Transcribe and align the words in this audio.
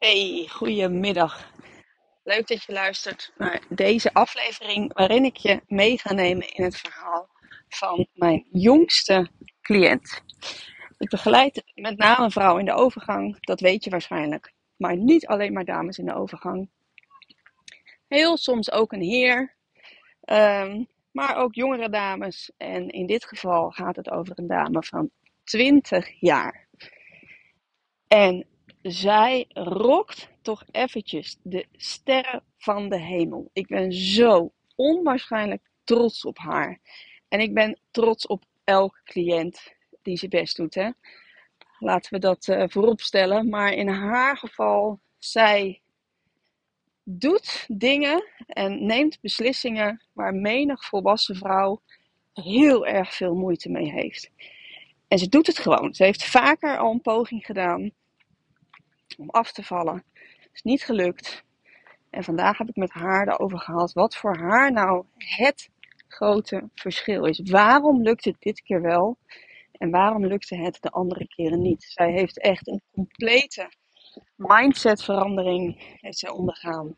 Hey, 0.00 0.46
goedemiddag. 0.50 1.52
Leuk 2.24 2.46
dat 2.46 2.62
je 2.62 2.72
luistert 2.72 3.32
naar 3.36 3.62
deze 3.68 4.12
aflevering 4.12 4.92
waarin 4.92 5.24
ik 5.24 5.36
je 5.36 5.60
mee 5.66 5.98
ga 5.98 6.12
nemen 6.12 6.54
in 6.54 6.64
het 6.64 6.76
verhaal 6.76 7.28
van 7.68 8.06
mijn 8.12 8.46
jongste 8.50 9.30
cliënt. 9.60 10.22
Ik 10.98 11.08
begeleid 11.08 11.62
met 11.74 11.96
name 11.98 12.30
vrouwen 12.30 12.60
in 12.60 12.66
de 12.66 12.72
overgang, 12.72 13.36
dat 13.40 13.60
weet 13.60 13.84
je 13.84 13.90
waarschijnlijk. 13.90 14.52
Maar 14.76 14.96
niet 14.96 15.26
alleen 15.26 15.52
maar 15.52 15.64
dames 15.64 15.98
in 15.98 16.06
de 16.06 16.14
overgang. 16.14 16.70
Heel 18.08 18.36
soms 18.36 18.70
ook 18.72 18.92
een 18.92 19.02
heer, 19.02 19.54
ehm, 20.20 20.84
maar 21.10 21.36
ook 21.36 21.54
jongere 21.54 21.88
dames. 21.88 22.52
En 22.56 22.88
in 22.88 23.06
dit 23.06 23.24
geval 23.24 23.70
gaat 23.70 23.96
het 23.96 24.10
over 24.10 24.38
een 24.38 24.48
dame 24.48 24.82
van 24.82 25.10
20 25.44 26.20
jaar. 26.20 26.68
En 28.08 28.49
zij 28.82 29.46
rokt 29.52 30.28
toch 30.42 30.64
eventjes 30.70 31.38
de 31.42 31.66
sterren 31.72 32.42
van 32.58 32.88
de 32.88 32.98
hemel. 32.98 33.50
Ik 33.52 33.66
ben 33.66 33.92
zo 33.92 34.52
onwaarschijnlijk 34.74 35.70
trots 35.84 36.24
op 36.24 36.38
haar. 36.38 36.80
En 37.28 37.40
ik 37.40 37.54
ben 37.54 37.78
trots 37.90 38.26
op 38.26 38.44
elke 38.64 39.00
cliënt 39.04 39.74
die 40.02 40.16
zijn 40.16 40.30
best 40.30 40.56
doet. 40.56 40.74
Hè? 40.74 40.90
Laten 41.78 42.12
we 42.12 42.18
dat 42.18 42.46
uh, 42.46 42.64
voorop 42.66 43.00
stellen. 43.00 43.48
Maar 43.48 43.72
in 43.72 43.88
haar 43.88 44.36
geval, 44.36 45.00
zij 45.18 45.80
doet 47.02 47.64
dingen 47.68 48.24
en 48.46 48.86
neemt 48.86 49.20
beslissingen 49.20 50.02
waar 50.12 50.34
menig 50.34 50.84
volwassen 50.84 51.36
vrouw 51.36 51.80
heel 52.32 52.86
erg 52.86 53.14
veel 53.14 53.34
moeite 53.34 53.70
mee 53.70 53.90
heeft. 53.90 54.30
En 55.08 55.18
ze 55.18 55.28
doet 55.28 55.46
het 55.46 55.58
gewoon. 55.58 55.94
Ze 55.94 56.04
heeft 56.04 56.24
vaker 56.24 56.78
al 56.78 56.90
een 56.90 57.00
poging 57.00 57.46
gedaan 57.46 57.92
om 59.20 59.30
af 59.30 59.52
te 59.52 59.62
vallen. 59.62 60.04
Is 60.52 60.62
niet 60.62 60.84
gelukt. 60.84 61.44
En 62.10 62.24
vandaag 62.24 62.58
heb 62.58 62.68
ik 62.68 62.76
met 62.76 62.92
haar 62.92 63.28
erover 63.28 63.58
gehad 63.58 63.92
wat 63.92 64.16
voor 64.16 64.36
haar 64.36 64.72
nou 64.72 65.04
het 65.16 65.70
grote 66.08 66.68
verschil 66.74 67.24
is. 67.24 67.40
Waarom 67.40 68.02
lukt 68.02 68.24
het 68.24 68.36
dit 68.38 68.60
keer 68.62 68.82
wel 68.82 69.18
en 69.72 69.90
waarom 69.90 70.26
lukte 70.26 70.56
het 70.56 70.78
de 70.80 70.90
andere 70.90 71.26
keren 71.26 71.62
niet? 71.62 71.82
Zij 71.82 72.10
heeft 72.10 72.40
echt 72.40 72.68
een 72.68 72.82
complete 72.92 73.70
mindsetverandering 74.36 75.96
heeft 76.00 76.30
ondergaan. 76.30 76.94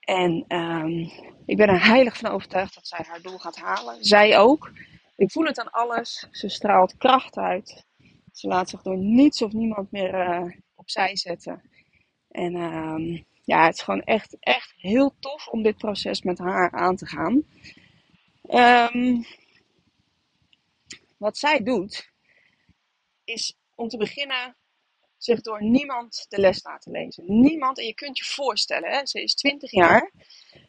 En 0.00 0.44
um, 0.48 1.10
ik 1.46 1.56
ben 1.56 1.68
er 1.68 1.84
heilig 1.84 2.16
van 2.16 2.30
overtuigd 2.30 2.74
dat 2.74 2.86
zij 2.86 3.04
haar 3.08 3.20
doel 3.20 3.38
gaat 3.38 3.56
halen. 3.56 4.04
Zij 4.04 4.38
ook. 4.38 4.72
Ik 5.16 5.30
voel 5.30 5.44
het 5.44 5.60
aan 5.60 5.70
alles. 5.70 6.28
Ze 6.30 6.48
straalt 6.48 6.96
kracht 6.96 7.36
uit. 7.36 7.84
Ze 8.32 8.48
laat 8.48 8.68
zich 8.68 8.82
door 8.82 8.98
niets 8.98 9.42
of 9.42 9.52
niemand 9.52 9.90
meer 9.90 10.14
uh, 10.14 10.52
opzij 10.90 11.16
zetten. 11.16 11.62
En 12.30 12.54
um, 12.54 13.24
ja, 13.44 13.64
het 13.64 13.74
is 13.74 13.82
gewoon 13.82 14.02
echt, 14.02 14.36
echt 14.40 14.74
heel 14.76 15.14
tof 15.20 15.48
om 15.48 15.62
dit 15.62 15.76
proces 15.76 16.22
met 16.22 16.38
haar 16.38 16.70
aan 16.70 16.96
te 16.96 17.06
gaan. 17.06 17.42
Um, 18.94 19.24
wat 21.16 21.38
zij 21.38 21.62
doet, 21.62 22.10
is 23.24 23.56
om 23.74 23.88
te 23.88 23.96
beginnen 23.96 24.56
zich 25.16 25.40
door 25.40 25.62
niemand 25.62 26.26
de 26.28 26.40
les 26.40 26.62
laten 26.64 26.92
lezen. 26.92 27.24
Niemand, 27.26 27.78
en 27.78 27.86
je 27.86 27.94
kunt 27.94 28.18
je 28.18 28.24
voorstellen, 28.24 28.90
hè, 28.90 29.06
ze 29.06 29.22
is 29.22 29.34
20 29.34 29.70
jaar. 29.70 30.12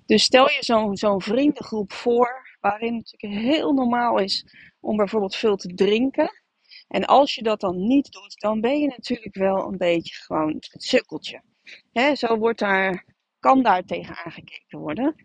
Dus 0.05 0.23
stel 0.23 0.49
je 0.49 0.63
zo'n 0.63 0.97
zo'n 0.97 1.21
vriendengroep 1.21 1.93
voor, 1.93 2.57
waarin 2.59 2.95
het 2.95 3.11
natuurlijk 3.11 3.41
heel 3.43 3.73
normaal 3.73 4.19
is 4.19 4.45
om 4.79 4.97
bijvoorbeeld 4.97 5.35
veel 5.35 5.55
te 5.55 5.73
drinken. 5.73 6.40
En 6.91 7.05
als 7.05 7.35
je 7.35 7.43
dat 7.43 7.59
dan 7.59 7.87
niet 7.87 8.11
doet, 8.11 8.39
dan 8.39 8.61
ben 8.61 8.79
je 8.79 8.87
natuurlijk 8.87 9.35
wel 9.35 9.67
een 9.67 9.77
beetje 9.77 10.15
gewoon 10.15 10.53
het 10.53 10.83
sukkeltje. 10.83 11.41
Hè, 11.91 12.15
zo 12.15 12.37
wordt 12.37 12.59
daar, 12.59 13.05
kan 13.39 13.63
daar 13.63 13.85
tegen 13.85 14.15
aangekeken 14.15 14.79
worden. 14.79 15.15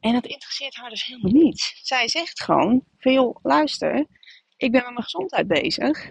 En 0.00 0.12
dat 0.12 0.26
interesseert 0.26 0.74
haar 0.74 0.90
dus 0.90 1.04
helemaal 1.04 1.32
niet. 1.32 1.72
Zij 1.82 2.08
zegt 2.08 2.42
gewoon: 2.42 2.84
van 2.98 3.12
joh, 3.12 3.36
luister, 3.42 4.06
ik 4.56 4.72
ben 4.72 4.82
met 4.82 4.92
mijn 4.92 5.02
gezondheid 5.02 5.46
bezig. 5.46 6.10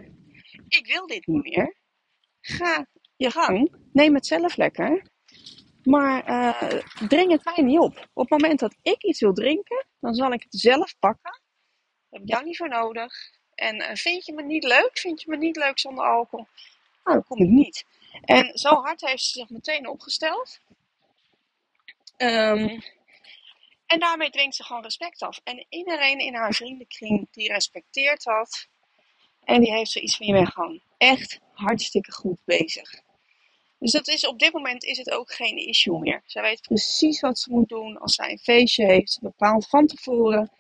Ik 0.68 0.88
wil 0.88 1.08
dit 1.08 1.28
niet 1.28 1.44
meer. 1.44 1.78
Ga 2.42 2.88
je 3.16 3.32
gang. 3.32 3.76
Neem 3.94 4.14
het 4.14 4.26
zelf 4.26 4.56
lekker. 4.56 5.06
Maar 5.84 6.30
uh, 6.30 6.80
dring 7.08 7.32
het 7.32 7.46
mij 7.46 7.66
niet 7.66 7.80
op. 7.80 8.08
Op 8.14 8.30
het 8.30 8.42
moment 8.42 8.60
dat 8.60 8.76
ik 8.82 9.04
iets 9.04 9.20
wil 9.20 9.34
drinken, 9.34 9.88
dan 10.00 10.14
zal 10.14 10.32
ik 10.32 10.44
het 10.44 10.60
zelf 10.60 11.00
pakken. 11.00 11.32
Daar 11.32 12.10
heb 12.10 12.22
ik 12.22 12.30
jou 12.30 12.46
niet 12.46 12.58
voor 12.58 12.70
nodig. 12.70 13.14
En 13.56 13.76
uh, 13.76 13.90
vind 13.94 14.26
je 14.26 14.34
me 14.34 14.44
niet 14.44 14.64
leuk? 14.64 14.98
Vind 14.98 15.22
je 15.22 15.30
me 15.30 15.38
niet 15.38 15.56
leuk 15.56 15.80
zonder 15.80 16.06
alcohol? 16.06 16.48
Nou, 17.04 17.18
dan 17.18 17.24
kom 17.24 17.42
ik 17.42 17.50
niet. 17.50 17.86
En 18.22 18.58
zo 18.58 18.70
hard 18.70 19.02
heeft 19.02 19.24
ze 19.24 19.40
zich 19.40 19.50
meteen 19.50 19.88
opgesteld. 19.88 20.60
Um, 22.18 22.84
en 23.86 24.00
daarmee 24.00 24.30
dwingt 24.30 24.56
ze 24.56 24.64
gewoon 24.64 24.82
respect 24.82 25.22
af. 25.22 25.40
En 25.44 25.66
iedereen 25.70 26.20
in 26.20 26.36
haar 26.36 26.54
vriendenkring 26.54 27.28
die 27.32 27.52
respecteert 27.52 28.24
dat. 28.24 28.68
En 29.44 29.62
die 29.62 29.74
heeft 29.74 29.92
zoiets 29.92 30.18
van, 30.18 30.28
je 30.28 30.34
bent 30.34 30.54
gewoon 30.54 30.82
echt 30.98 31.40
hartstikke 31.54 32.12
goed 32.12 32.38
bezig. 32.46 33.02
Dus 33.80 33.92
dat 33.92 34.08
is, 34.08 34.28
op 34.28 34.40
dit 34.40 34.54
moment 34.54 34.84
is 34.84 34.98
het 34.98 35.12
ook 35.12 35.34
geen 35.34 35.58
issue 35.58 36.00
meer. 36.00 36.24
Zij 36.26 36.42
weet 36.42 36.62
precies 36.62 37.20
wat 37.20 37.40
ze 37.40 37.52
moet 37.52 37.70
doen 37.70 37.98
als 37.98 38.16
zij 38.16 38.32
een 38.32 38.40
feestje 38.40 38.86
heeft. 38.86 39.12
Ze 39.12 39.20
bepaalt 39.22 39.68
van 39.68 39.88
tevoren, 39.88 40.52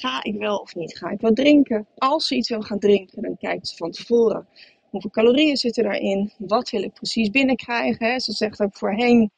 ga 0.00 0.22
ik 0.22 0.38
wel 0.38 0.56
of 0.56 0.74
niet? 0.74 0.98
Ga 0.98 1.10
ik 1.10 1.20
wel 1.20 1.32
drinken? 1.32 1.86
Als 1.96 2.26
ze 2.26 2.34
iets 2.34 2.48
wil 2.48 2.62
gaan 2.62 2.78
drinken, 2.78 3.22
dan 3.22 3.36
kijkt 3.36 3.68
ze 3.68 3.76
van 3.76 3.90
tevoren. 3.90 4.48
Hoeveel 4.90 5.10
calorieën 5.10 5.56
zitten 5.56 5.82
daarin? 5.82 6.32
Wat 6.38 6.70
wil 6.70 6.82
ik 6.82 6.92
precies 6.92 7.30
binnenkrijgen? 7.30 8.20
Ze 8.20 8.32
zegt 8.32 8.60
ook 8.60 8.76
voorheen, 8.76 9.30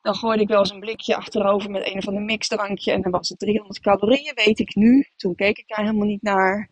dan 0.00 0.14
gooide 0.14 0.42
ik 0.42 0.48
wel 0.48 0.58
eens 0.58 0.70
een 0.70 0.80
blikje 0.80 1.16
achterover 1.16 1.70
met 1.70 1.86
een 1.86 1.98
of 1.98 2.08
ander 2.08 2.22
mixdrankje. 2.22 2.92
En 2.92 3.02
dan 3.02 3.10
was 3.10 3.28
het 3.28 3.38
300 3.38 3.80
calorieën, 3.80 4.32
weet 4.34 4.58
ik 4.58 4.74
nu. 4.74 5.06
Toen 5.16 5.34
keek 5.34 5.58
ik 5.58 5.68
daar 5.68 5.84
helemaal 5.84 6.06
niet 6.06 6.22
naar. 6.22 6.70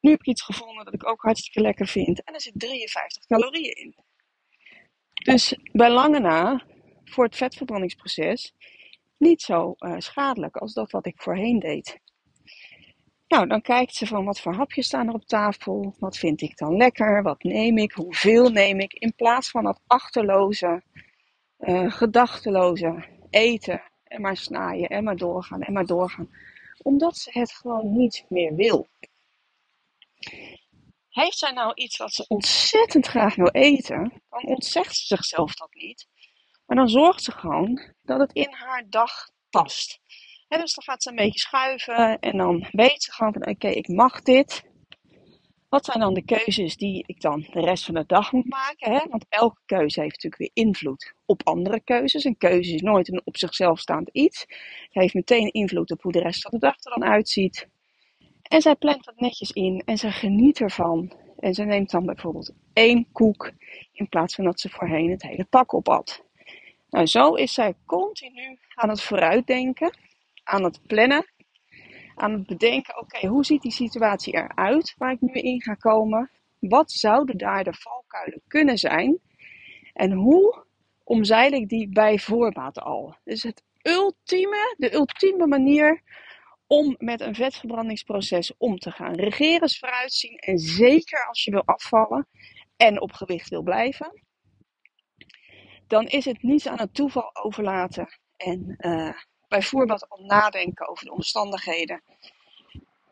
Nu 0.00 0.10
heb 0.10 0.20
ik 0.20 0.26
iets 0.26 0.42
gevonden 0.42 0.84
dat 0.84 0.94
ik 0.94 1.08
ook 1.08 1.22
hartstikke 1.22 1.60
lekker 1.60 1.86
vind. 1.86 2.24
En 2.24 2.34
er 2.34 2.40
zit 2.40 2.52
53 2.56 3.26
calorieën 3.26 3.74
in. 3.74 3.94
Dus 5.24 5.58
bij 5.72 5.90
lange 5.90 6.20
na, 6.20 6.62
voor 7.04 7.24
het 7.24 7.36
vetverbrandingsproces, 7.36 8.54
niet 9.18 9.42
zo 9.42 9.74
uh, 9.78 9.94
schadelijk 9.98 10.56
als 10.56 10.72
dat 10.72 10.90
wat 10.90 11.06
ik 11.06 11.22
voorheen 11.22 11.58
deed. 11.58 12.00
Nou, 13.32 13.46
dan 13.46 13.60
kijkt 13.60 13.94
ze 13.94 14.06
van 14.06 14.24
wat 14.24 14.40
voor 14.40 14.54
hapjes 14.54 14.86
staan 14.86 15.08
er 15.08 15.14
op 15.14 15.24
tafel. 15.24 15.94
Wat 15.98 16.16
vind 16.16 16.40
ik 16.40 16.56
dan 16.56 16.76
lekker? 16.76 17.22
Wat 17.22 17.42
neem 17.42 17.78
ik? 17.78 17.92
Hoeveel 17.92 18.50
neem 18.50 18.80
ik? 18.80 18.92
In 18.92 19.14
plaats 19.14 19.50
van 19.50 19.64
dat 19.64 19.80
achterloze, 19.86 20.82
uh, 21.58 21.92
gedachteloze 21.92 23.04
eten. 23.30 23.82
En 24.04 24.20
maar 24.20 24.36
snaaien 24.36 24.88
en 24.88 25.04
maar 25.04 25.16
doorgaan 25.16 25.62
en 25.62 25.72
maar 25.72 25.86
doorgaan. 25.86 26.30
Omdat 26.82 27.16
ze 27.16 27.30
het 27.38 27.52
gewoon 27.52 27.96
niet 27.96 28.24
meer 28.28 28.54
wil. 28.54 28.88
Heeft 31.08 31.38
zij 31.38 31.52
nou 31.52 31.74
iets 31.74 31.96
wat 31.96 32.12
ze 32.12 32.24
ontzettend 32.28 33.06
graag 33.06 33.34
wil 33.34 33.50
eten, 33.50 34.22
dan 34.28 34.44
ontzegt 34.44 34.96
ze 34.96 35.06
zichzelf 35.06 35.54
dat 35.54 35.74
niet. 35.74 36.06
Maar 36.66 36.76
dan 36.76 36.88
zorgt 36.88 37.22
ze 37.22 37.32
gewoon 37.32 37.92
dat 38.02 38.20
het 38.20 38.32
in 38.32 38.52
haar 38.52 38.84
dag 38.88 39.28
past. 39.50 40.00
En 40.52 40.60
dus 40.60 40.74
dan 40.74 40.84
gaat 40.84 41.02
ze 41.02 41.08
een 41.10 41.16
beetje 41.16 41.38
schuiven 41.38 42.18
en 42.18 42.36
dan 42.36 42.66
weet 42.70 43.02
ze 43.02 43.12
gewoon 43.12 43.32
van 43.32 43.46
oké, 43.46 43.68
ik 43.68 43.88
mag 43.88 44.22
dit. 44.22 44.62
Wat 45.68 45.84
zijn 45.84 46.00
dan 46.00 46.14
de 46.14 46.24
keuzes 46.24 46.76
die 46.76 47.04
ik 47.06 47.20
dan 47.20 47.46
de 47.52 47.60
rest 47.60 47.84
van 47.84 47.94
de 47.94 48.04
dag 48.06 48.32
moet 48.32 48.48
maken? 48.48 48.92
Hè? 48.92 49.00
Want 49.08 49.26
elke 49.28 49.60
keuze 49.66 50.00
heeft 50.00 50.22
natuurlijk 50.22 50.54
weer 50.54 50.66
invloed 50.66 51.14
op 51.26 51.46
andere 51.46 51.80
keuzes. 51.80 52.24
Een 52.24 52.36
keuze 52.36 52.74
is 52.74 52.80
nooit 52.80 53.08
een 53.08 53.22
op 53.24 53.36
zichzelf 53.36 53.78
staand 53.78 54.08
iets. 54.12 54.40
Het 54.40 55.02
heeft 55.02 55.14
meteen 55.14 55.52
invloed 55.52 55.90
op 55.90 56.02
hoe 56.02 56.12
de 56.12 56.20
rest 56.20 56.42
van 56.42 56.50
de 56.50 56.58
dag 56.58 56.74
er 56.84 56.98
dan 56.98 57.10
uitziet. 57.10 57.68
En 58.42 58.60
zij 58.60 58.74
plant 58.74 59.04
dat 59.04 59.20
netjes 59.20 59.50
in 59.50 59.82
en 59.84 59.98
ze 59.98 60.10
geniet 60.10 60.60
ervan. 60.60 61.12
En 61.38 61.54
ze 61.54 61.64
neemt 61.64 61.90
dan 61.90 62.06
bijvoorbeeld 62.06 62.52
één 62.72 63.08
koek 63.12 63.50
in 63.92 64.08
plaats 64.08 64.34
van 64.34 64.44
dat 64.44 64.60
ze 64.60 64.68
voorheen 64.68 65.10
het 65.10 65.22
hele 65.22 65.44
pak 65.44 65.74
opat. 65.74 66.24
Nou, 66.90 67.06
zo 67.06 67.34
is 67.34 67.52
zij 67.52 67.74
continu 67.86 68.58
aan 68.74 68.88
het 68.88 69.02
vooruitdenken, 69.02 69.96
aan 70.44 70.64
het 70.64 70.80
plannen, 70.86 71.32
aan 72.14 72.32
het 72.32 72.46
bedenken: 72.46 73.00
oké, 73.00 73.26
hoe 73.26 73.44
ziet 73.44 73.62
die 73.62 73.72
situatie 73.72 74.34
eruit 74.34 74.94
waar 74.98 75.12
ik 75.12 75.20
nu 75.20 75.32
in 75.32 75.62
ga 75.62 75.74
komen? 75.74 76.30
Wat 76.58 76.92
zouden 76.92 77.38
daar 77.38 77.64
de 77.64 77.74
valkuilen 77.74 78.42
kunnen 78.48 78.78
zijn? 78.78 79.18
En 79.92 80.12
hoe 80.12 80.64
omzeil 81.04 81.52
ik 81.52 81.68
die 81.68 81.88
bij 81.88 82.18
voorbaat 82.18 82.78
al? 82.78 83.16
Dus 83.24 83.42
het 83.42 83.62
ultieme, 83.82 84.74
de 84.78 84.94
ultieme 84.94 85.46
manier 85.46 86.02
om 86.66 86.94
met 86.98 87.20
een 87.20 87.34
vetverbrandingsproces 87.34 88.56
om 88.56 88.78
te 88.78 88.90
gaan. 88.90 89.14
Regeren 89.14 89.60
is 89.60 89.78
vooruitzien 89.78 90.36
en 90.36 90.58
zeker 90.58 91.26
als 91.26 91.44
je 91.44 91.50
wil 91.50 91.64
afvallen 91.64 92.28
en 92.76 93.00
op 93.00 93.12
gewicht 93.12 93.48
wil 93.48 93.62
blijven, 93.62 94.22
dan 95.86 96.06
is 96.06 96.24
het 96.24 96.42
niet 96.42 96.68
aan 96.68 96.78
het 96.78 96.94
toeval 96.94 97.36
overlaten 97.36 98.18
en 98.36 98.76
uh, 98.78 99.16
bijvoorbeeld 99.52 100.08
al 100.08 100.24
nadenken 100.24 100.88
over 100.88 101.04
de 101.04 101.12
omstandigheden 101.12 102.02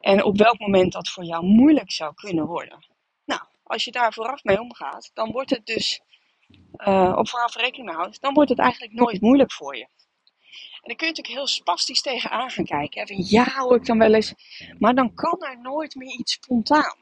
en 0.00 0.24
op 0.24 0.36
welk 0.36 0.58
moment 0.58 0.92
dat 0.92 1.08
voor 1.08 1.24
jou 1.24 1.44
moeilijk 1.44 1.90
zou 1.90 2.14
kunnen 2.14 2.46
worden. 2.46 2.86
Nou, 3.24 3.40
als 3.62 3.84
je 3.84 3.92
daar 3.92 4.12
vooraf 4.12 4.44
mee 4.44 4.60
omgaat, 4.60 5.10
dan 5.14 5.32
wordt 5.32 5.50
het 5.50 5.66
dus 5.66 6.00
uh, 6.76 7.14
op 7.16 7.28
vooral 7.28 7.50
rekening 7.52 7.94
houdt, 7.94 8.20
dan 8.20 8.34
wordt 8.34 8.50
het 8.50 8.58
eigenlijk 8.58 8.92
nooit 8.92 9.20
moeilijk 9.20 9.52
voor 9.52 9.76
je. 9.76 9.88
En 10.80 10.88
dan 10.88 10.96
kun 10.96 11.06
je 11.06 11.12
natuurlijk 11.12 11.34
heel 11.34 11.46
spastisch 11.46 12.02
tegenaan 12.02 12.50
gaan 12.50 12.64
kijken. 12.64 13.06
Van, 13.06 13.24
ja 13.28 13.44
hoor, 13.44 13.76
ik 13.76 13.86
dan 13.86 13.98
wel 13.98 14.14
eens. 14.14 14.34
Maar 14.78 14.94
dan 14.94 15.14
kan 15.14 15.36
er 15.40 15.60
nooit 15.60 15.94
meer 15.94 16.18
iets 16.18 16.32
spontaan. 16.32 16.98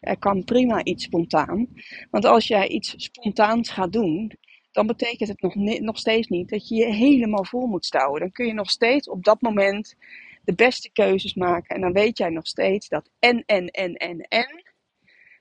Er 0.00 0.18
kan 0.18 0.44
prima 0.44 0.84
iets 0.84 1.04
spontaan. 1.04 1.68
Want 2.10 2.24
als 2.24 2.46
jij 2.46 2.68
iets 2.68 2.94
spontaans 2.96 3.70
gaat 3.70 3.92
doen, 3.92 4.38
dan 4.74 4.86
betekent 4.86 5.28
het 5.28 5.40
nog, 5.40 5.54
nog 5.80 5.98
steeds 5.98 6.28
niet 6.28 6.48
dat 6.48 6.68
je 6.68 6.74
je 6.74 6.92
helemaal 6.92 7.44
vol 7.44 7.66
moet 7.66 7.86
stouwen. 7.86 8.20
Dan 8.20 8.32
kun 8.32 8.46
je 8.46 8.52
nog 8.52 8.70
steeds 8.70 9.08
op 9.08 9.24
dat 9.24 9.40
moment 9.40 9.94
de 10.44 10.54
beste 10.54 10.90
keuzes 10.92 11.34
maken. 11.34 11.74
En 11.74 11.80
dan 11.80 11.92
weet 11.92 12.18
jij 12.18 12.28
nog 12.28 12.46
steeds 12.46 12.88
dat 12.88 13.10
en, 13.18 13.42
en, 13.46 13.66
en, 13.66 13.94
en, 13.94 14.20
en, 14.20 14.64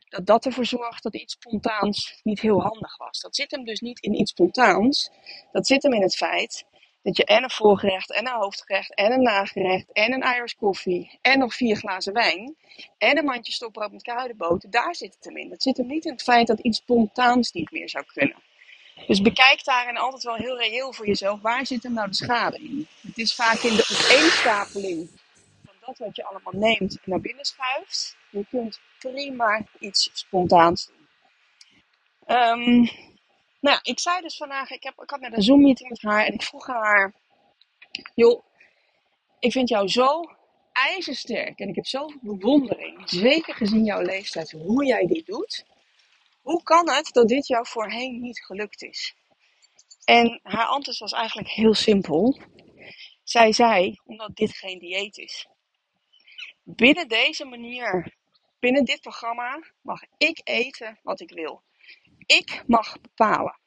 dat 0.10 0.26
dat 0.26 0.46
ervoor 0.46 0.66
zorgt 0.66 1.04
dat 1.04 1.16
iets 1.16 1.34
spontaans 1.34 2.20
niet 2.24 2.40
heel 2.40 2.62
handig 2.62 2.98
was. 2.98 3.20
Dat 3.20 3.36
zit 3.36 3.52
hem 3.52 3.64
dus 3.64 3.80
niet 3.80 4.00
in 4.00 4.20
iets 4.20 4.32
spontaans. 4.32 5.12
Dat 5.52 5.68
zit 5.68 5.84
hem 5.84 5.94
in 5.94 6.02
het 6.02 6.16
feit 6.16 6.66
dat 7.02 7.18
je 7.18 7.26
en 7.26 7.44
een 7.44 7.52
voorgerecht 7.52 8.12
en 8.12 8.28
een 8.28 8.40
hoofdgerecht 8.40 8.94
en 8.94 9.12
een 9.12 9.22
nagerecht 9.22 9.92
en 9.92 10.14
een 10.14 10.36
Irish 10.36 10.54
koffie 10.54 11.20
en 11.22 11.40
nog 11.40 11.54
vier 11.56 11.76
glazen 11.76 12.14
wijn 12.14 12.56
en 12.98 13.18
een 13.18 13.26
mandje 13.26 13.52
stokbrood 13.52 13.92
met 13.92 14.02
kruidenboter, 14.02 14.70
daar 14.70 14.96
zit 14.96 15.16
het 15.16 15.26
hem 15.26 15.38
in. 15.38 15.50
Dat 15.50 15.62
zit 15.62 15.78
hem 15.78 15.88
niet 15.88 16.06
in 16.06 16.12
het 16.12 16.24
feit 16.24 16.48
dat 16.48 16.60
iets 16.60 16.78
spontaans 16.78 17.52
niet 17.52 17.72
meer 17.72 17.90
zou 17.90 18.06
kunnen. 18.06 18.38
Dus 19.08 19.22
bekijk 19.22 19.64
daarin 19.64 19.98
altijd 19.98 20.24
wel 20.24 20.36
heel 20.36 20.58
reëel 20.58 20.94
voor 20.94 21.08
jezelf, 21.08 21.42
waar 21.42 21.66
zit 21.66 21.84
hem 21.84 21.94
nou 21.94 22.08
de 22.08 22.16
schade 22.16 22.58
in? 22.58 22.88
Het 23.02 23.18
is 23.18 23.36
vaak 23.36 23.58
in 23.58 23.76
de 23.76 24.00
opeenstapeling 24.02 25.10
van 25.66 25.76
dat 25.80 25.98
wat 25.98 26.16
je 26.16 26.26
allemaal 26.26 26.54
neemt 26.54 26.96
en 26.96 27.02
naar 27.04 27.22
binnen 27.22 27.46
schuift. 27.46 28.16
Je 28.30 28.46
kunt 28.50 28.80
prima 29.00 29.66
iets 29.80 30.10
spontaans 30.14 30.86
doen. 30.86 31.02
Um, 32.38 32.90
nou, 33.60 33.80
ik 33.82 34.00
zei 34.00 34.22
dus 34.22 34.38
vandaag, 34.38 34.70
ik, 34.72 34.84
heb, 34.84 35.02
ik 35.02 35.10
had 35.10 35.20
net 35.20 35.34
een 35.34 35.42
Zoom-meeting 35.42 35.90
met 35.90 36.02
haar 36.02 36.26
en 36.26 36.34
ik 36.34 36.42
vroeg 36.42 36.68
haar, 36.68 37.14
joh, 38.16 38.44
ik 39.40 39.52
vind 39.52 39.70
jou 39.70 39.88
zo 39.88 40.24
ijzersterk 40.74 41.60
en 41.60 41.70
ik 41.70 41.76
heb 41.76 41.86
zoveel 41.86 42.20
bewondering, 42.22 43.02
zeker 43.10 43.56
gezien 43.56 43.84
jouw 43.84 44.02
leeftijd, 44.02 44.52
hoe 44.52 44.86
jij 44.86 45.06
dit 45.06 45.26
doet. 45.26 45.66
Hoe 46.44 46.64
kan 46.64 46.90
het 46.90 47.10
dat 47.14 47.28
dit 47.28 47.48
jou 47.48 47.68
voorheen 47.68 48.22
niet 48.22 48.46
gelukt 48.46 48.82
is? 48.82 49.16
En 50.04 50.40
haar 50.44 50.66
antwoord 50.66 50.98
was 50.98 51.12
eigenlijk 51.12 51.50
heel 51.50 51.74
simpel. 51.74 52.40
Zij 53.24 53.52
zei, 53.52 54.00
omdat 54.06 54.36
dit 54.36 54.56
geen 54.58 54.80
dieet 54.80 55.18
is. 55.18 55.48
Binnen 56.64 57.08
deze 57.08 57.46
manier, 57.46 58.16
binnen 58.60 58.86
dit 58.86 59.02
programma, 59.02 59.64
mag 59.82 60.02
ik 60.18 60.42
eten 60.44 61.00
wat 61.04 61.20
ik 61.20 61.30
wil. 61.30 61.64
Ik 62.26 62.64
mag 62.68 63.02
bepalen. 63.02 63.60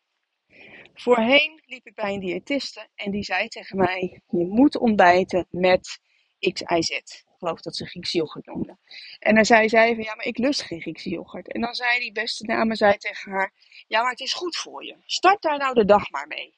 Voorheen 0.94 1.62
liep 1.66 1.86
ik 1.86 1.94
bij 1.94 2.14
een 2.14 2.20
diëtiste 2.20 2.88
en 2.94 3.10
die 3.10 3.24
zei 3.24 3.48
tegen 3.48 3.76
mij: 3.76 4.20
Je 4.28 4.46
moet 4.46 4.76
ontbijten 4.76 5.46
met 5.50 6.00
XIZ. 6.38 6.90
Ik 6.90 7.42
geloof 7.42 7.60
dat 7.60 7.76
ze 7.76 7.86
Griekse 7.86 8.16
yoghurt 8.16 8.46
noemde. 8.46 8.76
En 9.18 9.34
dan 9.34 9.44
zei 9.44 9.68
zij 9.68 9.94
van 9.94 10.04
ja, 10.04 10.14
maar 10.14 10.24
ik 10.24 10.38
lust 10.38 10.62
geen 10.62 10.80
Griekse 10.80 11.08
yoghurt. 11.08 11.52
En 11.52 11.60
dan 11.60 11.74
zei 11.74 11.98
die 11.98 12.12
beste 12.12 12.46
dame 12.46 12.74
zei 12.74 12.96
tegen 12.96 13.32
haar: 13.32 13.52
Ja, 13.86 14.02
maar 14.02 14.10
het 14.10 14.20
is 14.20 14.32
goed 14.32 14.56
voor 14.56 14.84
je. 14.84 14.96
Start 15.06 15.42
daar 15.42 15.58
nou 15.58 15.74
de 15.74 15.84
dag 15.84 16.10
maar 16.10 16.26
mee. 16.26 16.54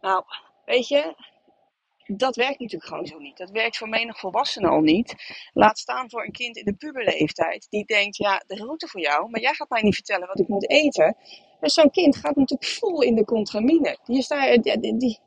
Nou, 0.00 0.24
weet 0.64 0.88
je, 0.88 1.14
dat 2.06 2.36
werkt 2.36 2.60
natuurlijk 2.60 2.90
gewoon 2.90 3.06
zo 3.06 3.18
niet. 3.18 3.36
Dat 3.36 3.50
werkt 3.50 3.76
voor 3.76 3.88
menig 3.88 4.18
volwassene 4.18 4.68
al 4.68 4.80
niet. 4.80 5.14
Laat 5.52 5.78
staan 5.78 6.10
voor 6.10 6.24
een 6.24 6.32
kind 6.32 6.56
in 6.56 6.64
de 6.64 6.74
puberleeftijd. 6.74 7.66
Die 7.70 7.84
denkt, 7.84 8.16
ja, 8.16 8.42
de 8.46 8.54
route 8.54 8.88
voor 8.88 9.00
jou, 9.00 9.30
maar 9.30 9.40
jij 9.40 9.54
gaat 9.54 9.68
mij 9.68 9.82
niet 9.82 9.94
vertellen 9.94 10.28
wat 10.28 10.40
ik 10.40 10.48
moet 10.48 10.70
eten. 10.70 11.16
Dus 11.60 11.74
zo'n 11.74 11.90
kind 11.90 12.16
gaat 12.16 12.36
natuurlijk 12.36 12.70
vol 12.70 13.02
in 13.02 13.14
de 13.14 13.24
contramine. 13.24 13.98
Die, 14.04 14.18
is 14.18 14.28
daar, 14.28 14.60
die, 14.60 15.18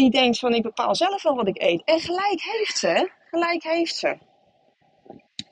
die 0.00 0.10
denkt 0.10 0.38
van, 0.38 0.54
ik 0.54 0.62
bepaal 0.62 0.94
zelf 0.94 1.22
wel 1.22 1.34
wat 1.36 1.48
ik 1.48 1.62
eet. 1.62 1.84
En 1.84 2.00
gelijk 2.00 2.42
heeft 2.42 2.78
ze, 2.78 3.10
gelijk 3.30 3.62
heeft 3.62 3.96
ze. 3.96 4.18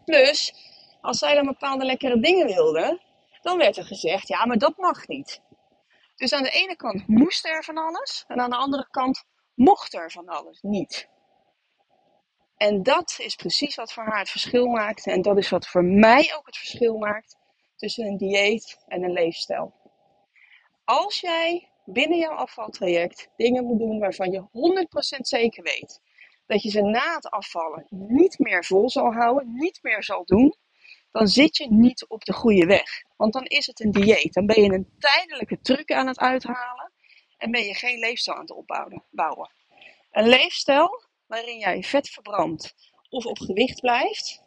Plus, 0.05 0.55
als 1.01 1.19
zij 1.19 1.35
dan 1.35 1.47
bepaalde 1.47 1.85
lekkere 1.85 2.21
dingen 2.21 2.47
wilde, 2.47 3.01
dan 3.43 3.59
werd 3.59 3.77
er 3.77 3.85
gezegd, 3.85 4.29
ja, 4.29 4.47
maar 4.47 4.59
dat 4.59 4.77
mag 4.77 5.07
niet. 5.07 5.41
Dus 6.17 6.33
aan 6.33 6.43
de 6.43 6.51
ene 6.51 6.77
kant 6.77 7.07
moest 7.07 7.47
er 7.47 7.65
van 7.65 7.79
alles, 7.79 8.25
en 8.29 8.41
aan 8.41 8.51
de 8.51 8.57
andere 8.57 8.89
kant 8.91 9.25
mocht 9.55 9.95
er 9.95 10.11
van 10.11 10.29
alles 10.29 10.59
niet. 10.61 11.09
En 12.57 12.83
dat 12.83 13.17
is 13.19 13.35
precies 13.35 13.75
wat 13.75 13.93
voor 13.93 14.05
haar 14.05 14.19
het 14.19 14.31
verschil 14.31 14.67
maakt. 14.67 15.07
En 15.07 15.23
dat 15.23 15.37
is 15.37 15.49
wat 15.49 15.69
voor 15.69 15.85
mij 15.85 16.35
ook 16.37 16.47
het 16.47 16.57
verschil 16.57 16.97
maakt 16.97 17.37
tussen 17.77 18.07
een 18.07 18.17
dieet 18.17 18.85
en 18.87 19.03
een 19.03 19.13
leefstijl. 19.13 19.73
Als 20.85 21.21
jij 21.21 21.68
binnen 21.93 22.19
jouw 22.19 22.35
afvaltraject 22.35 23.29
dingen 23.37 23.65
moet 23.65 23.79
doen 23.79 23.99
waarvan 23.99 24.31
je 24.31 24.41
100% 25.17 25.21
zeker 25.21 25.63
weet 25.63 26.01
dat 26.47 26.63
je 26.63 26.71
ze 26.71 26.81
na 26.81 27.15
het 27.15 27.31
afvallen 27.31 27.87
niet 27.91 28.39
meer 28.39 28.65
vol 28.65 28.91
zal 28.91 29.13
houden, 29.13 29.55
niet 29.55 29.79
meer 29.83 30.03
zal 30.03 30.25
doen, 30.25 30.55
dan 31.11 31.27
zit 31.29 31.57
je 31.57 31.67
niet 31.71 32.07
op 32.09 32.25
de 32.25 32.33
goede 32.33 32.67
weg. 32.67 33.03
Want 33.17 33.33
dan 33.33 33.45
is 33.45 33.67
het 33.67 33.81
een 33.81 33.91
dieet. 33.91 34.33
Dan 34.33 34.47
ben 34.47 34.63
je 34.63 34.73
een 34.73 34.95
tijdelijke 34.99 35.61
truc 35.61 35.93
aan 35.93 36.07
het 36.07 36.19
uithalen 36.19 36.93
en 37.39 37.51
ben 37.51 37.65
je 37.65 37.75
geen 37.75 37.99
leefstijl 37.99 38.37
aan 38.37 38.43
het 38.43 38.53
opbouwen. 38.53 39.53
Een 40.11 40.29
leefstijl 40.29 41.03
waarin 41.27 41.59
jij 41.59 41.83
vet 41.83 42.09
verbrandt 42.09 42.75
of 43.09 43.27
op 43.27 43.39
gewicht 43.39 43.81
blijft, 43.81 44.43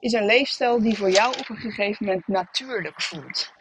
is 0.00 0.12
een 0.12 0.26
leefstijl 0.26 0.80
die 0.80 0.96
voor 0.96 1.10
jou 1.10 1.38
op 1.38 1.48
een 1.48 1.56
gegeven 1.56 2.06
moment 2.06 2.26
natuurlijk 2.26 3.02
voelt. 3.02 3.52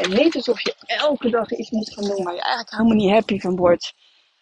En 0.00 0.10
niet 0.10 0.34
alsof 0.34 0.60
je 0.60 0.74
elke 0.86 1.30
dag 1.30 1.50
iets 1.50 1.70
moet 1.70 1.92
gaan 1.92 2.04
doen 2.04 2.24
waar 2.24 2.34
je 2.34 2.40
eigenlijk 2.40 2.70
helemaal 2.70 2.96
niet 2.96 3.10
happy 3.10 3.38
van 3.38 3.56
wordt. 3.56 3.94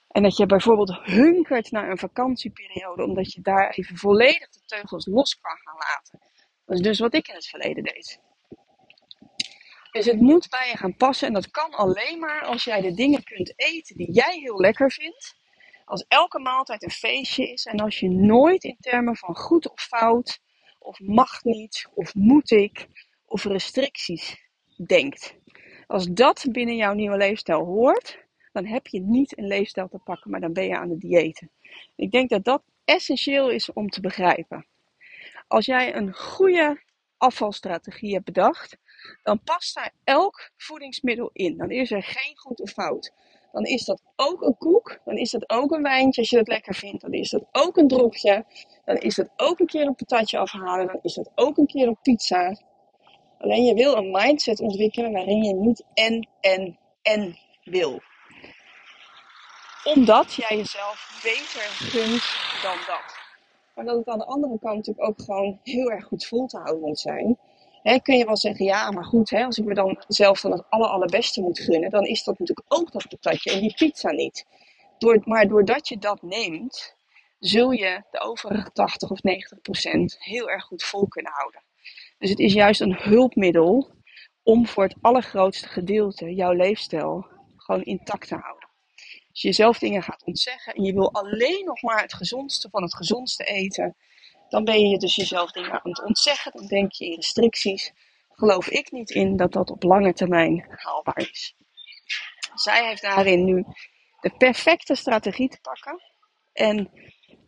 En 0.08 0.22
dat 0.22 0.36
je 0.36 0.46
bijvoorbeeld 0.46 0.98
hunkert 1.02 1.70
naar 1.70 1.90
een 1.90 1.98
vakantieperiode, 1.98 3.04
omdat 3.04 3.32
je 3.32 3.40
daar 3.40 3.70
even 3.70 3.96
volledig 3.96 4.48
de 4.48 4.60
teugels 4.66 5.06
los 5.06 5.40
kan 5.40 5.56
gaan 5.56 5.76
laten. 5.76 6.18
Dat 6.66 6.76
is 6.76 6.82
dus 6.82 6.98
wat 6.98 7.14
ik 7.14 7.28
in 7.28 7.34
het 7.34 7.46
verleden 7.46 7.84
deed. 7.84 8.20
Dus 9.90 10.04
het 10.04 10.20
moet 10.20 10.48
bij 10.50 10.68
je 10.68 10.76
gaan 10.76 10.96
passen 10.96 11.26
en 11.26 11.34
dat 11.34 11.50
kan 11.50 11.70
alleen 11.70 12.18
maar 12.18 12.44
als 12.44 12.64
jij 12.64 12.80
de 12.80 12.94
dingen 12.94 13.24
kunt 13.24 13.52
eten 13.56 13.96
die 13.96 14.12
jij 14.12 14.38
heel 14.38 14.60
lekker 14.60 14.90
vindt. 14.92 15.34
Als 15.84 16.04
elke 16.08 16.38
maaltijd 16.38 16.82
een 16.82 16.90
feestje 16.90 17.52
is 17.52 17.64
en 17.64 17.80
als 17.80 18.00
je 18.00 18.08
nooit 18.08 18.64
in 18.64 18.76
termen 18.80 19.16
van 19.16 19.36
goed 19.36 19.70
of 19.70 19.80
fout, 19.82 20.40
of 20.78 21.00
mag 21.00 21.44
niet, 21.44 21.88
of 21.94 22.14
moet 22.14 22.50
ik, 22.50 22.86
of 23.26 23.44
restricties 23.44 24.50
denkt. 24.86 25.40
Als 25.86 26.06
dat 26.06 26.46
binnen 26.50 26.76
jouw 26.76 26.92
nieuwe 26.92 27.16
leefstijl 27.16 27.64
hoort, 27.64 28.18
dan 28.52 28.66
heb 28.66 28.86
je 28.86 29.00
niet 29.00 29.38
een 29.38 29.46
leefstijl 29.46 29.88
te 29.88 29.98
pakken, 29.98 30.30
maar 30.30 30.40
dan 30.40 30.52
ben 30.52 30.66
je 30.66 30.76
aan 30.76 30.90
het 30.90 31.00
diëten. 31.00 31.50
Ik 31.96 32.10
denk 32.10 32.28
dat 32.28 32.44
dat 32.44 32.62
essentieel 32.84 33.50
is 33.50 33.72
om 33.72 33.88
te 33.88 34.00
begrijpen. 34.00 34.66
Als 35.48 35.66
jij 35.66 35.94
een 35.94 36.14
goede 36.14 36.82
afvalstrategie 37.16 38.12
hebt 38.12 38.24
bedacht, 38.24 38.76
dan 39.22 39.42
past 39.42 39.74
daar 39.74 39.92
elk 40.04 40.50
voedingsmiddel 40.56 41.30
in. 41.32 41.56
Dan 41.56 41.70
is 41.70 41.90
er 41.90 42.02
geen 42.02 42.38
goed 42.38 42.60
of 42.60 42.70
fout. 42.70 43.12
Dan 43.52 43.64
is 43.64 43.84
dat 43.84 44.02
ook 44.16 44.42
een 44.42 44.56
koek, 44.56 44.98
dan 45.04 45.16
is 45.16 45.30
dat 45.30 45.50
ook 45.50 45.70
een 45.70 45.82
wijntje 45.82 46.20
als 46.20 46.30
je 46.30 46.36
dat 46.36 46.48
lekker 46.48 46.74
vindt. 46.74 47.02
Dan 47.02 47.12
is 47.12 47.30
dat 47.30 47.44
ook 47.52 47.76
een 47.76 47.88
dropje, 47.88 48.44
dan 48.84 48.96
is 48.96 49.14
dat 49.14 49.28
ook 49.36 49.60
een 49.60 49.66
keer 49.66 49.86
een 49.86 49.94
patatje 49.94 50.38
afhalen, 50.38 50.86
dan 50.86 50.98
is 51.02 51.14
dat 51.14 51.30
ook 51.34 51.56
een 51.56 51.66
keer 51.66 51.86
een 51.86 51.98
pizza. 52.02 52.56
Alleen 53.42 53.64
je 53.64 53.74
wil 53.74 53.96
een 53.96 54.10
mindset 54.10 54.60
ontwikkelen 54.60 55.12
waarin 55.12 55.42
je 55.42 55.54
niet 55.54 55.84
en, 55.94 56.28
en, 56.40 56.78
en 57.02 57.38
wil. 57.64 58.00
Omdat 59.84 60.32
jij 60.32 60.56
jezelf 60.56 61.20
beter 61.22 61.62
gunt 61.62 62.22
dan 62.62 62.76
dat. 62.86 63.20
Maar 63.74 63.84
dat 63.84 63.96
het 63.96 64.08
aan 64.08 64.18
de 64.18 64.24
andere 64.24 64.58
kant 64.58 64.76
natuurlijk 64.76 65.08
ook 65.08 65.22
gewoon 65.22 65.60
heel 65.62 65.90
erg 65.90 66.04
goed 66.04 66.26
vol 66.26 66.46
te 66.46 66.58
houden 66.58 66.80
moet 66.80 66.98
zijn. 66.98 67.38
Kun 68.02 68.16
je 68.16 68.24
wel 68.24 68.36
zeggen, 68.36 68.64
ja, 68.64 68.90
maar 68.90 69.04
goed, 69.04 69.32
als 69.32 69.58
ik 69.58 69.64
me 69.64 69.74
dan 69.74 70.02
zelf 70.08 70.40
dan 70.40 70.52
het 70.52 70.64
aller, 70.68 70.88
allerbeste 70.88 71.40
moet 71.40 71.60
gunnen, 71.60 71.90
dan 71.90 72.04
is 72.04 72.24
dat 72.24 72.38
natuurlijk 72.38 72.72
ook 72.72 72.92
dat 72.92 73.08
patatje 73.08 73.52
en 73.52 73.60
die 73.60 73.74
pizza 73.74 74.10
niet. 74.10 74.46
Door, 74.98 75.20
maar 75.24 75.48
doordat 75.48 75.88
je 75.88 75.98
dat 75.98 76.22
neemt, 76.22 76.94
zul 77.38 77.70
je 77.70 78.02
de 78.10 78.20
overige 78.20 78.72
80 78.72 79.10
of 79.10 79.22
90 79.22 79.60
procent 79.60 80.16
heel 80.18 80.50
erg 80.50 80.64
goed 80.64 80.82
vol 80.82 81.08
kunnen 81.08 81.32
houden. 81.32 81.62
Dus 82.22 82.30
het 82.30 82.40
is 82.40 82.52
juist 82.52 82.80
een 82.80 82.96
hulpmiddel 82.96 83.90
om 84.42 84.66
voor 84.66 84.84
het 84.84 84.96
allergrootste 85.00 85.68
gedeelte 85.68 86.34
jouw 86.34 86.52
leefstijl 86.52 87.26
gewoon 87.56 87.82
intact 87.82 88.28
te 88.28 88.34
houden. 88.34 88.68
Als 89.30 89.40
je 89.40 89.48
jezelf 89.48 89.78
dingen 89.78 90.02
gaat 90.02 90.24
ontzeggen 90.24 90.74
en 90.74 90.82
je 90.82 90.92
wil 90.92 91.12
alleen 91.12 91.64
nog 91.64 91.82
maar 91.82 92.02
het 92.02 92.14
gezondste 92.14 92.68
van 92.70 92.82
het 92.82 92.94
gezondste 92.94 93.44
eten, 93.44 93.96
dan 94.48 94.64
ben 94.64 94.88
je 94.88 94.98
dus 94.98 95.14
jezelf 95.14 95.50
dingen 95.52 95.72
aan 95.72 95.90
het 95.90 96.02
ontzeggen. 96.04 96.52
Dan 96.54 96.66
denk 96.66 96.92
je 96.92 97.04
in 97.04 97.14
restricties. 97.14 97.92
Geloof 98.28 98.68
ik 98.68 98.90
niet 98.90 99.10
in 99.10 99.36
dat 99.36 99.52
dat 99.52 99.70
op 99.70 99.82
lange 99.82 100.12
termijn 100.12 100.66
haalbaar 100.68 101.18
is. 101.18 101.54
Zij 102.54 102.86
heeft 102.86 103.02
daarin 103.02 103.44
nu 103.44 103.64
de 104.20 104.34
perfecte 104.38 104.94
strategie 104.94 105.48
te 105.48 105.60
pakken. 105.60 106.02
En 106.52 106.90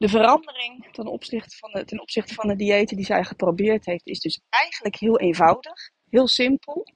de 0.04 0.10
verandering 0.10 0.92
ten 0.92 1.06
opzichte 1.06 1.56
van 1.56 1.72
de, 1.72 1.84
ten 1.84 2.00
opzichte 2.00 2.34
van 2.34 2.48
de 2.48 2.56
diëten 2.56 2.96
die 2.96 3.06
zij 3.06 3.24
geprobeerd 3.24 3.84
heeft, 3.86 4.06
is 4.06 4.20
dus 4.20 4.40
eigenlijk 4.48 4.96
heel 4.96 5.18
eenvoudig, 5.18 5.90
heel 6.08 6.28
simpel, 6.28 6.86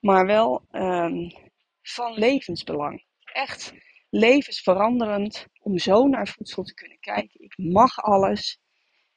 maar 0.00 0.26
wel 0.26 0.62
um, 0.70 1.32
van 1.82 2.12
levensbelang. 2.12 3.04
Echt 3.32 3.72
levensveranderend 4.10 5.46
om 5.60 5.78
zo 5.78 6.06
naar 6.06 6.28
voedsel 6.28 6.62
te 6.62 6.74
kunnen 6.74 6.98
kijken. 7.00 7.40
Ik 7.40 7.54
mag 7.56 8.02
alles. 8.02 8.60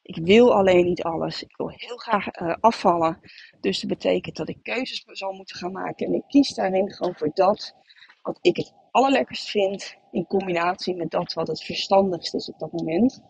Ik 0.02 0.26
wil 0.26 0.56
alleen 0.56 0.86
niet 0.86 1.04
alles. 1.04 1.44
Ik 1.44 1.58
wil 1.58 1.70
heel 1.70 1.98
graag 1.98 2.40
uh, 2.40 2.56
afvallen. 2.60 3.20
Dus 3.60 3.80
dat 3.80 3.90
betekent 3.90 4.36
dat 4.36 4.50
ik 4.50 4.64
keuzes 4.64 5.04
zal 5.06 5.34
moeten 5.34 5.56
gaan 5.56 5.72
maken. 5.72 6.08
En 6.08 6.14
ik 6.14 6.24
kies 6.28 6.54
daarin 6.54 6.92
gewoon 6.92 7.16
voor 7.16 7.32
dat 7.34 7.76
wat 8.22 8.38
ik 8.42 8.58
het 8.58 8.74
allerlekkerst 8.96 9.50
vind. 9.50 9.96
In 10.12 10.28
combinatie 10.28 10.96
met 10.96 11.12
dat 11.12 11.34
wat 11.34 11.48
het 11.48 11.64
verstandigst 11.64 12.34
is 12.34 12.50
op 12.50 12.60
dat 12.60 12.72
moment. 12.72 13.22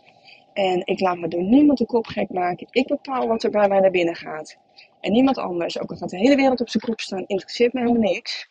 En 0.54 0.82
ik 0.86 1.00
laat 1.00 1.18
me 1.18 1.28
door 1.28 1.44
niemand 1.44 1.78
de 1.78 1.86
kop 1.86 2.06
gek 2.06 2.30
maken. 2.30 2.68
Ik 2.72 2.88
bepaal 2.88 3.28
wat 3.28 3.44
er 3.44 3.50
bij 3.50 3.68
mij 3.68 3.80
naar 3.80 3.92
binnen 3.92 4.16
gaat. 4.16 4.58
En 5.00 5.12
niemand 5.12 5.38
anders. 5.38 5.80
Ook 5.80 5.90
al 5.90 5.98
gaat 5.98 6.10
de 6.10 6.18
hele 6.18 6.36
wereld 6.36 6.62
op 6.62 6.70
zijn 6.70 6.84
kop 6.84 7.00
staan, 7.00 7.26
interesseert 7.28 7.74
me 7.74 7.80
helemaal 7.80 8.02
niks. 8.02 8.50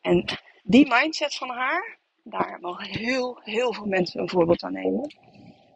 En 0.00 0.24
die 0.62 0.88
mindset 0.88 1.34
van 1.34 1.48
haar, 1.48 1.98
daar 2.24 2.58
mogen 2.60 2.86
heel, 2.86 3.40
heel 3.42 3.74
veel 3.74 3.86
mensen 3.86 4.20
een 4.20 4.28
voorbeeld 4.28 4.62
aan 4.62 4.72
nemen. 4.72 5.14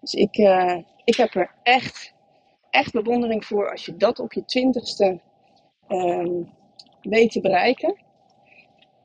Dus 0.01 0.15
ik, 0.15 0.39
uh, 0.39 0.77
ik 1.05 1.17
heb 1.17 1.35
er 1.35 1.55
echt, 1.63 2.15
echt 2.71 2.93
bewondering 2.93 3.45
voor 3.45 3.71
als 3.71 3.85
je 3.85 3.97
dat 3.97 4.19
op 4.19 4.33
je 4.33 4.45
twintigste 4.45 5.21
um, 5.89 6.53
weet 7.03 7.31
te 7.31 7.41
bereiken. 7.41 8.05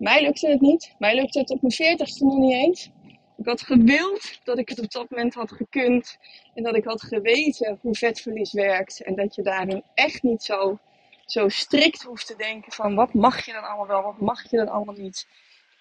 Mij 0.02 0.22
lukte 0.22 0.50
het 0.50 0.62
niet. 0.62 0.96
Mij 1.00 1.16
lukte 1.16 1.40
het 1.40 1.50
op 1.50 1.62
mijn 1.62 1.74
veertigste 1.74 2.26
nog 2.26 2.38
niet 2.38 2.54
eens. 2.54 2.90
Ik 3.38 3.46
had 3.46 3.62
gewild 3.62 4.40
dat 4.44 4.58
ik 4.58 4.70
het 4.70 4.80
op 4.80 4.92
dat 4.92 5.10
moment 5.10 5.34
had 5.34 5.52
gekund. 5.52 6.18
En 6.54 6.64
dat 6.64 6.76
ik 6.76 6.84
had 6.84 7.02
geweten 7.02 7.80
hoe 7.82 7.96
vetverlies 7.96 8.54
werkt. 8.54 9.04
En 9.04 9.16
dat 9.16 9.36
je 9.36 9.42
daarin 9.42 9.84
echt 9.94 10.24
niet 10.24 10.44
zo, 10.44 10.80
zo 11.26 11.50
strikt 11.50 12.04
hoeft 12.04 12.28
te 12.28 12.36
denken 12.36 12.72
van 12.72 12.96
wat 12.96 13.14
mag 13.14 13.46
je 13.46 13.52
dan 13.52 13.64
allemaal 13.64 13.88
wel, 13.88 14.02
wat 14.02 14.20
mag 14.20 14.50
je 14.50 14.58
dan 14.58 14.70
allemaal 14.70 14.96
niet. 14.96 15.28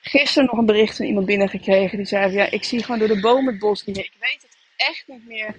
Gisteren 0.01 0.49
nog 0.49 0.59
een 0.59 0.67
bericht 0.67 0.97
van 0.97 1.07
iemand 1.07 1.27
binnengekregen 1.27 1.97
die 1.97 2.07
zei: 2.07 2.33
Ja, 2.33 2.51
ik 2.51 2.65
zie 2.65 2.83
gewoon 2.83 2.99
door 2.99 3.09
de 3.09 3.21
bomen 3.21 3.53
het 3.53 3.59
bos 3.59 3.85
niet 3.85 3.97
meer. 3.97 4.05
Ik 4.05 4.17
weet 4.19 4.43
het 4.43 4.57
echt 4.77 5.05
niet 5.07 5.27
meer. 5.27 5.57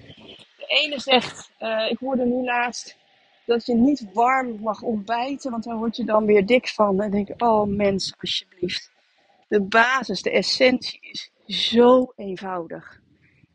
De 0.58 0.66
ene 0.68 1.00
zegt: 1.00 1.52
uh, 1.60 1.92
Ik 1.92 1.98
hoorde 1.98 2.26
nu 2.26 2.44
laatst 2.44 2.98
dat 3.46 3.66
je 3.66 3.76
niet 3.76 4.14
warm 4.14 4.60
mag 4.62 4.82
ontbijten, 4.82 5.52
want 5.52 5.64
daar 5.64 5.78
word 5.78 5.96
je 5.96 6.06
dan 6.06 6.26
weer 6.26 6.46
dik 6.46 6.68
van. 6.68 6.90
En 6.90 6.98
dan 6.98 7.12
denk 7.12 7.30
ik: 7.30 7.42
Oh 7.42 7.68
mens, 7.68 8.14
alsjeblieft. 8.20 8.92
De 9.48 9.62
basis, 9.62 10.22
de 10.22 10.32
essentie 10.32 11.00
is 11.02 11.32
zo 11.46 12.14
eenvoudig. 12.16 13.00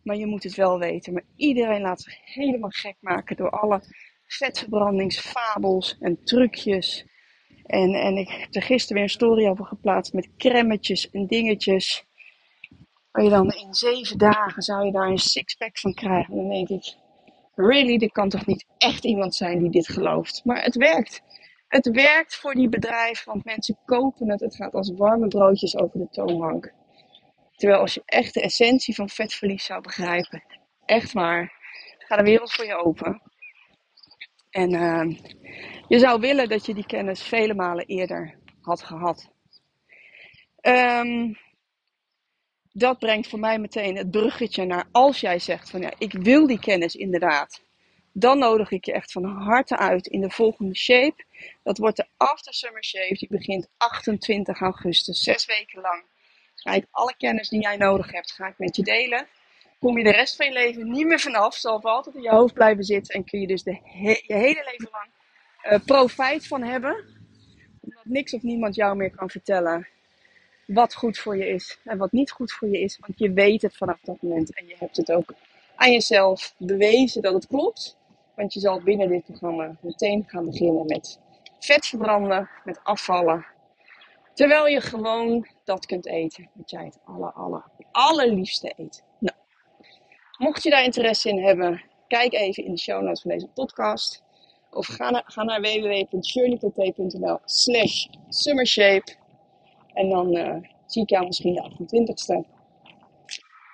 Maar 0.02 0.16
je 0.16 0.26
moet 0.26 0.42
het 0.42 0.54
wel 0.54 0.78
weten. 0.78 1.12
Maar 1.12 1.24
iedereen 1.36 1.80
laat 1.80 2.00
zich 2.00 2.18
helemaal 2.24 2.70
gek 2.70 2.96
maken 3.00 3.36
door 3.36 3.50
alle 3.50 3.82
vetverbrandingsfabels 4.26 5.96
en 6.00 6.24
trucjes. 6.24 7.06
En, 7.64 7.94
en 7.94 8.16
ik 8.16 8.28
heb 8.28 8.54
er 8.54 8.62
gisteren 8.62 8.94
weer 8.94 9.04
een 9.04 9.10
story 9.10 9.46
over 9.46 9.64
geplaatst 9.64 10.12
met 10.12 10.28
cremmetjes 10.36 11.10
en 11.10 11.26
dingetjes. 11.26 12.04
Waar 13.10 13.24
je 13.24 13.30
dan 13.30 13.52
in 13.52 13.74
zeven 13.74 14.18
dagen 14.18 14.62
zou 14.62 14.84
je 14.84 14.92
daar 14.92 15.08
een 15.08 15.18
sixpack 15.18 15.78
van 15.78 15.94
krijgen. 15.94 16.34
En 16.34 16.40
dan 16.40 16.48
denk 16.48 16.68
ik, 16.68 16.94
really, 17.56 18.02
er 18.02 18.12
kan 18.12 18.28
toch 18.28 18.46
niet 18.46 18.66
echt 18.78 19.04
iemand 19.04 19.34
zijn 19.34 19.58
die 19.58 19.70
dit 19.70 19.88
gelooft. 19.88 20.40
Maar 20.44 20.62
het 20.62 20.76
werkt. 20.76 21.22
Het 21.68 21.90
werkt 21.90 22.36
voor 22.36 22.54
die 22.54 22.68
bedrijven, 22.68 23.32
want 23.32 23.44
mensen 23.44 23.78
kopen 23.84 24.30
het. 24.30 24.40
Het 24.40 24.54
gaat 24.54 24.75
als 24.75 24.92
warme 24.96 25.28
broodjes 25.28 25.76
over 25.76 25.98
de 25.98 26.08
toonbank. 26.10 26.72
Terwijl 27.56 27.80
als 27.80 27.94
je 27.94 28.02
echt 28.04 28.34
de 28.34 28.40
essentie 28.40 28.94
van 28.94 29.08
vetverlies 29.08 29.64
zou 29.64 29.80
begrijpen, 29.80 30.42
echt 30.84 31.12
waar, 31.12 31.52
gaat 31.98 32.18
de 32.18 32.25
wereld 32.25 32.52
voor 32.52 32.64
je 32.64 32.75
open. 32.75 33.22
En 34.50 34.72
uh, 34.72 35.18
je 35.88 35.98
zou 35.98 36.20
willen 36.20 36.48
dat 36.48 36.66
je 36.66 36.75
die 36.75 36.86
kennis 36.86 37.22
vele 37.22 37.54
malen 37.54 37.86
eerder 37.86 38.38
had 38.60 38.82
gehad. 38.82 39.30
Um, 40.60 41.36
dat 42.78 42.99
brengt 42.99 43.28
voor 43.28 43.38
mij 43.38 43.59
meteen 43.59 43.97
het 43.97 44.11
bruggetje 44.11 44.64
naar 44.64 44.88
als 44.92 45.21
jij 45.21 45.38
zegt 45.38 45.71
van 45.71 45.80
ja, 45.80 45.92
ik 45.99 46.12
wil 46.12 46.47
die 46.47 46.59
kennis 46.59 46.95
inderdaad. 46.95 47.62
Dan 48.12 48.38
nodig 48.38 48.71
ik 48.71 48.85
je 48.85 48.92
echt 48.92 49.12
van 49.12 49.25
harte 49.25 49.76
uit 49.76 50.06
in 50.06 50.21
de 50.21 50.30
volgende 50.30 50.76
shape. 50.76 51.25
Dat 51.62 51.78
wordt 51.78 51.97
de 51.97 52.06
After 52.16 52.54
Summer 52.54 52.85
Shape. 52.85 53.14
Die 53.14 53.28
begint 53.28 53.68
28 53.76 54.61
augustus, 54.61 55.23
zes 55.23 55.47
weken 55.47 55.80
lang. 55.80 56.04
Ga 56.54 56.73
ik 56.73 56.87
alle 56.90 57.14
kennis 57.16 57.49
die 57.49 57.61
jij 57.61 57.76
nodig 57.76 58.12
hebt, 58.12 58.33
ga 58.33 58.47
ik 58.47 58.59
met 58.59 58.76
je 58.76 58.83
delen. 58.83 59.26
Kom 59.80 59.99
je 59.99 60.04
de 60.04 60.11
rest 60.11 60.37
van 60.37 60.47
je 60.47 60.52
leven 60.52 60.90
niet 60.90 61.06
meer 61.06 61.21
vanaf. 61.21 61.54
Zal 61.54 61.83
altijd 61.83 62.16
in 62.16 62.23
je 62.23 62.30
hoofd 62.30 62.54
blijven 62.54 62.85
zitten. 62.85 63.14
En 63.14 63.25
kun 63.25 63.40
je 63.40 63.47
dus 63.47 63.62
de 63.62 63.80
je 64.26 64.35
hele 64.35 64.64
leven 64.71 64.88
lang 64.92 65.11
uh, 65.73 65.85
profijt 65.85 66.47
van 66.47 66.62
hebben. 66.62 66.92
Omdat 67.80 68.04
niks 68.04 68.35
of 68.35 68.42
niemand 68.42 68.75
jou 68.75 68.97
meer 68.97 69.11
kan 69.11 69.30
vertellen 69.30 69.88
wat 70.66 70.94
goed 70.94 71.18
voor 71.18 71.37
je 71.37 71.49
is 71.49 71.78
en 71.85 71.99
wat 71.99 72.12
niet 72.12 72.30
goed 72.30 72.52
voor 72.52 72.68
je 72.68 72.80
is. 72.80 72.99
Want 72.99 73.18
je 73.18 73.32
weet 73.32 73.62
het 73.62 73.76
vanaf 73.76 74.00
dat 74.00 74.23
moment. 74.23 74.54
En 74.54 74.66
je 74.66 74.75
hebt 74.78 74.96
het 74.96 75.12
ook 75.12 75.35
aan 75.76 75.92
jezelf 75.92 76.54
bewezen 76.58 77.23
dat 77.23 77.35
het 77.35 77.46
klopt. 77.46 77.96
Want 78.35 78.52
je 78.52 78.61
zal 78.61 78.82
binnen 78.82 79.08
dit 79.08 79.25
programma 79.25 79.76
meteen 79.80 80.25
gaan 80.26 80.44
beginnen 80.44 80.87
met 80.87 81.20
vet 81.58 81.87
verbranden, 81.87 82.49
met 82.64 82.80
afvallen. 82.82 83.46
Terwijl 84.35 84.66
je 84.66 84.80
gewoon 84.80 85.46
dat 85.64 85.87
kunt 85.87 86.06
eten 86.06 86.50
wat 86.52 86.70
jij 86.70 86.85
het 86.85 86.99
aller, 87.04 87.32
aller, 87.32 87.64
allerliefste 87.90 88.73
eet. 88.76 89.02
Nou, 89.18 89.37
mocht 90.38 90.62
je 90.62 90.70
daar 90.70 90.85
interesse 90.85 91.28
in 91.28 91.44
hebben, 91.44 91.82
kijk 92.08 92.32
even 92.32 92.64
in 92.64 92.70
de 92.70 92.78
show 92.78 93.02
notes 93.02 93.23
van 93.23 93.30
deze 93.30 93.49
podcast. 93.49 94.23
Of 94.70 94.87
ga 94.87 95.11
naar, 95.11 95.23
ga 95.26 95.42
naar 95.42 95.61
www.shirleypt.nl 95.61 97.38
slash 97.44 98.06
summershape. 98.28 99.14
En 99.96 100.08
dan 100.08 100.36
uh, 100.36 100.56
zie 100.86 101.02
ik 101.02 101.10
jou 101.10 101.26
misschien 101.26 101.54
de 101.54 101.70
28ste. 101.70 102.48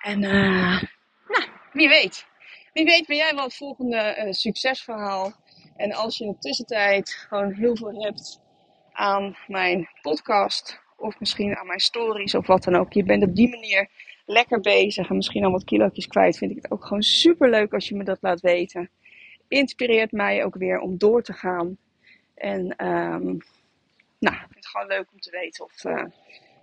En 0.01 0.21
uh, 0.21 0.81
nou, 1.27 1.47
wie 1.73 1.87
weet. 1.89 2.25
Wie 2.73 2.85
weet 2.85 3.07
ben 3.07 3.17
jij 3.17 3.35
wel 3.35 3.43
het 3.43 3.55
volgende 3.55 4.23
uh, 4.25 4.31
succesverhaal. 4.31 5.33
En 5.75 5.93
als 5.93 6.17
je 6.17 6.25
in 6.25 6.31
de 6.31 6.37
tussentijd 6.37 7.11
gewoon 7.29 7.51
heel 7.51 7.75
veel 7.75 8.03
hebt 8.03 8.41
aan 8.91 9.37
mijn 9.47 9.89
podcast. 10.01 10.81
Of 10.97 11.19
misschien 11.19 11.55
aan 11.55 11.67
mijn 11.67 11.79
stories 11.79 12.35
of 12.35 12.47
wat 12.47 12.63
dan 12.63 12.75
ook. 12.75 12.93
Je 12.93 13.03
bent 13.03 13.23
op 13.23 13.35
die 13.35 13.49
manier 13.49 13.89
lekker 14.25 14.59
bezig 14.59 15.09
en 15.09 15.15
misschien 15.15 15.43
al 15.43 15.51
wat 15.51 15.63
kilo's 15.63 16.07
kwijt. 16.07 16.37
Vind 16.37 16.51
ik 16.51 16.61
het 16.61 16.71
ook 16.71 16.85
gewoon 16.85 17.03
super 17.03 17.49
leuk 17.49 17.73
als 17.73 17.89
je 17.89 17.95
me 17.95 18.03
dat 18.03 18.21
laat 18.21 18.41
weten. 18.41 18.89
Inspireert 19.47 20.11
mij 20.11 20.45
ook 20.45 20.55
weer 20.55 20.79
om 20.79 20.97
door 20.97 21.23
te 21.23 21.33
gaan. 21.33 21.77
En 22.35 22.87
um, 22.87 23.37
nou, 24.23 24.35
ik 24.35 24.41
vind 24.41 24.55
het 24.55 24.67
gewoon 24.67 24.87
leuk 24.87 25.11
om 25.11 25.19
te 25.19 25.31
weten 25.31 25.63
of, 25.63 25.83
uh, 25.83 26.05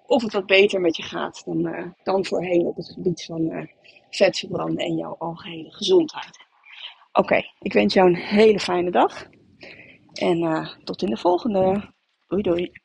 of 0.06 0.22
het 0.22 0.32
wat 0.32 0.46
beter 0.46 0.80
met 0.80 0.96
je 0.96 1.02
gaat 1.02 1.42
dan, 1.44 1.66
uh, 1.66 1.86
dan 2.02 2.24
voorheen 2.24 2.66
op 2.66 2.76
het 2.76 2.90
gebied 2.90 3.24
van 3.24 3.40
uh, 3.40 3.66
vetverbranden 4.10 4.84
en 4.84 4.96
jouw 4.96 5.16
algehele 5.18 5.70
gezondheid. 5.70 6.38
Oké, 7.12 7.42
ik 7.58 7.72
wens 7.72 7.94
jou 7.94 8.08
een 8.08 8.16
hele 8.16 8.60
fijne 8.60 8.90
dag. 8.90 9.28
En 10.12 10.68
tot 10.84 11.02
in 11.02 11.10
de 11.10 11.16
volgende. 11.16 11.92
Doei 12.28 12.42
doei. 12.42 12.80